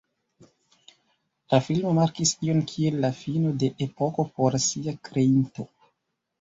[1.53, 5.71] La filmo markis ion kiel la fino de epoko por sia kreinto.